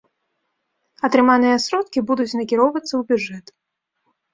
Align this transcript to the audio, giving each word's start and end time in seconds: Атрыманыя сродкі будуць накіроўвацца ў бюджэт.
Атрыманыя 1.09 1.61
сродкі 1.67 2.05
будуць 2.11 2.29
накіроўвацца 2.43 2.91
ў 2.97 3.01
бюджэт. 3.15 3.59